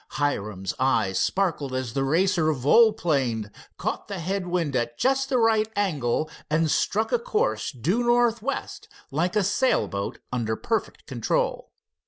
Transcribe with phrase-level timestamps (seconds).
[0.13, 5.71] Hiram's eyes sparkled as the Racer volplaned, caught the head wind at just the right
[5.75, 11.69] angle, and struck a course due northwest like a sail boat under perfect control.